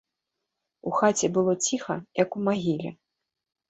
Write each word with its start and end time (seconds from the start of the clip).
У 0.93 0.95
хаце 1.01 1.31
было 1.37 1.53
ціха, 1.69 2.01
як 2.25 2.29
у 2.43 2.47
магіле. 2.51 2.89